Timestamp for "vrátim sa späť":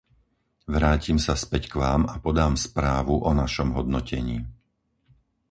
0.77-1.63